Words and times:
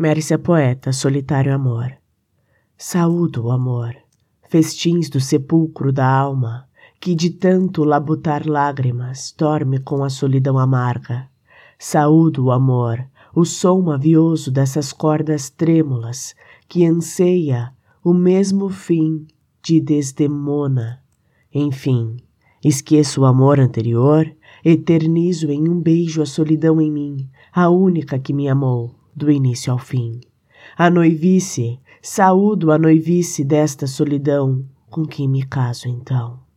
Mércia 0.00 0.38
poeta, 0.38 0.94
solitário 0.94 1.54
amor. 1.54 1.92
Saúdo 2.74 3.44
o 3.44 3.50
amor, 3.50 3.94
festins 4.48 5.10
do 5.10 5.20
sepulcro 5.20 5.92
da 5.92 6.10
alma, 6.10 6.66
que 6.98 7.14
de 7.14 7.28
tanto 7.28 7.84
labutar 7.84 8.48
lágrimas 8.48 9.34
dorme 9.36 9.78
com 9.78 10.02
a 10.02 10.08
solidão 10.08 10.56
amarga. 10.56 11.28
Saúdo 11.78 12.46
o 12.46 12.50
amor, 12.50 13.06
o 13.34 13.44
som 13.44 13.82
mavioso 13.82 14.50
dessas 14.50 14.90
cordas 14.90 15.50
trêmulas 15.50 16.34
que 16.66 16.86
anseia 16.86 17.70
o 18.02 18.14
mesmo 18.14 18.70
fim 18.70 19.26
de 19.62 19.82
Desdemona. 19.82 21.02
Enfim, 21.52 22.16
esqueço 22.64 23.20
o 23.20 23.26
amor 23.26 23.60
anterior, 23.60 24.26
eternizo 24.64 25.50
em 25.50 25.68
um 25.68 25.78
beijo 25.78 26.22
a 26.22 26.26
solidão 26.26 26.80
em 26.80 26.90
mim, 26.90 27.28
a 27.52 27.68
única 27.68 28.18
que 28.18 28.32
me 28.32 28.48
amou 28.48 28.98
do 29.14 29.30
início 29.30 29.72
ao 29.72 29.78
fim. 29.78 30.20
A 30.76 30.90
noivice, 30.90 31.78
saúdo 32.02 32.70
a 32.70 32.78
noivice 32.78 33.44
desta 33.44 33.86
solidão, 33.86 34.64
com 34.88 35.04
quem 35.04 35.28
me 35.28 35.42
caso 35.42 35.88
então. 35.88 36.49